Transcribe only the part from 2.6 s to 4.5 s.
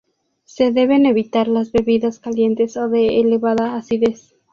o de elevada acidez.